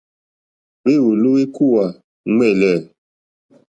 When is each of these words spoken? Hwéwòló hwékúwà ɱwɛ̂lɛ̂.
Hwéwòló 0.81 1.29
hwékúwà 1.33 1.85
ɱwɛ̂lɛ̂. 2.35 2.73